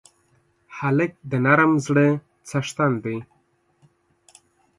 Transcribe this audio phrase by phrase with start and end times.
[0.77, 2.07] هلک د نرم زړه
[2.47, 3.17] څښتن دی.